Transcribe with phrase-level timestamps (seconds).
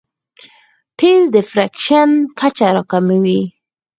[0.97, 2.09] تېل د فریکشن
[2.39, 3.41] کچه راکموي.